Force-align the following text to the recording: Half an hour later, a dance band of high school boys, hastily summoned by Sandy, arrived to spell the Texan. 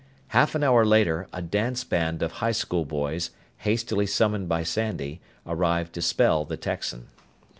Half 0.29 0.55
an 0.55 0.63
hour 0.63 0.83
later, 0.83 1.27
a 1.31 1.43
dance 1.43 1.83
band 1.83 2.23
of 2.23 2.31
high 2.41 2.53
school 2.53 2.85
boys, 2.85 3.29
hastily 3.57 4.07
summoned 4.07 4.49
by 4.49 4.63
Sandy, 4.63 5.21
arrived 5.45 5.93
to 5.93 6.01
spell 6.01 6.43
the 6.43 6.57
Texan. 6.57 7.09